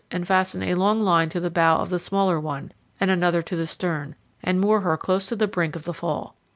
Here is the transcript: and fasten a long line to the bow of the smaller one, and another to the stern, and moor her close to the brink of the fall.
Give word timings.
and 0.09 0.25
fasten 0.25 0.63
a 0.63 0.73
long 0.73 0.99
line 0.99 1.29
to 1.29 1.39
the 1.39 1.51
bow 1.51 1.77
of 1.77 1.91
the 1.91 1.99
smaller 1.99 2.39
one, 2.39 2.71
and 2.99 3.11
another 3.11 3.43
to 3.43 3.55
the 3.55 3.67
stern, 3.67 4.15
and 4.43 4.59
moor 4.59 4.79
her 4.81 4.97
close 4.97 5.27
to 5.27 5.35
the 5.35 5.45
brink 5.47 5.75
of 5.75 5.83
the 5.83 5.93
fall. 5.93 6.35